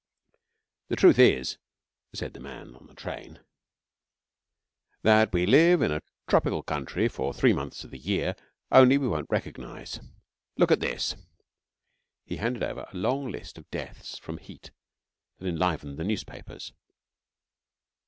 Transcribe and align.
'The 0.87 0.95
truth 0.95 1.19
is,' 1.19 1.59
said 2.11 2.33
the 2.33 2.39
man 2.39 2.75
in 2.75 2.87
the 2.87 2.95
train, 2.95 3.39
'that 5.03 5.31
we 5.31 5.45
live 5.45 5.83
in 5.83 5.91
a 5.91 6.01
tropical 6.27 6.63
country 6.63 7.07
for 7.07 7.31
three 7.35 7.53
months 7.53 7.83
of 7.83 7.91
the 7.91 7.99
year, 7.99 8.35
only 8.71 8.97
we 8.97 9.07
won't 9.07 9.29
recognise. 9.29 9.99
Look 10.57 10.71
at 10.71 10.79
this.' 10.79 11.13
He 12.25 12.37
handed 12.37 12.63
over 12.63 12.87
a 12.91 12.97
long 12.97 13.27
list 13.31 13.59
of 13.59 13.69
deaths 13.69 14.17
from 14.17 14.39
heat 14.39 14.71
that 15.37 15.45
enlivened 15.45 15.99
the 15.99 16.03
newspapers. 16.03 16.73